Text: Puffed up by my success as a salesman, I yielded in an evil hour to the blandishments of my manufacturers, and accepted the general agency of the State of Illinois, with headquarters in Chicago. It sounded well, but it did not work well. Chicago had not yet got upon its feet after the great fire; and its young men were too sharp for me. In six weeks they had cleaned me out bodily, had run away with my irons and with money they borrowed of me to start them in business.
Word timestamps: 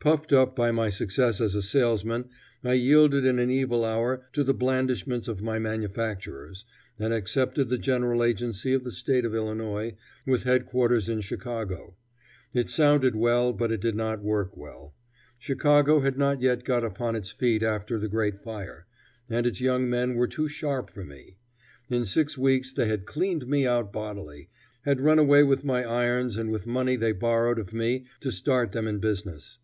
Puffed 0.00 0.32
up 0.32 0.54
by 0.54 0.70
my 0.70 0.90
success 0.90 1.40
as 1.40 1.56
a 1.56 1.60
salesman, 1.60 2.26
I 2.62 2.74
yielded 2.74 3.24
in 3.24 3.40
an 3.40 3.50
evil 3.50 3.84
hour 3.84 4.28
to 4.32 4.44
the 4.44 4.54
blandishments 4.54 5.26
of 5.26 5.42
my 5.42 5.58
manufacturers, 5.58 6.64
and 7.00 7.12
accepted 7.12 7.68
the 7.68 7.78
general 7.78 8.22
agency 8.22 8.72
of 8.72 8.84
the 8.84 8.92
State 8.92 9.24
of 9.24 9.34
Illinois, 9.34 9.96
with 10.24 10.44
headquarters 10.44 11.08
in 11.08 11.20
Chicago. 11.20 11.96
It 12.54 12.70
sounded 12.70 13.16
well, 13.16 13.52
but 13.52 13.72
it 13.72 13.80
did 13.80 13.96
not 13.96 14.22
work 14.22 14.56
well. 14.56 14.94
Chicago 15.36 15.98
had 15.98 16.16
not 16.16 16.40
yet 16.40 16.62
got 16.62 16.84
upon 16.84 17.16
its 17.16 17.32
feet 17.32 17.64
after 17.64 17.98
the 17.98 18.06
great 18.08 18.38
fire; 18.40 18.86
and 19.28 19.48
its 19.48 19.60
young 19.60 19.90
men 19.90 20.14
were 20.14 20.28
too 20.28 20.46
sharp 20.48 20.90
for 20.90 21.04
me. 21.04 21.38
In 21.90 22.06
six 22.06 22.38
weeks 22.38 22.72
they 22.72 22.86
had 22.86 23.04
cleaned 23.04 23.48
me 23.48 23.66
out 23.66 23.92
bodily, 23.92 24.48
had 24.82 25.00
run 25.00 25.18
away 25.18 25.42
with 25.42 25.64
my 25.64 25.82
irons 25.82 26.36
and 26.36 26.52
with 26.52 26.68
money 26.68 26.94
they 26.94 27.10
borrowed 27.10 27.58
of 27.58 27.74
me 27.74 28.06
to 28.20 28.30
start 28.30 28.70
them 28.70 28.86
in 28.86 29.00
business. 29.00 29.58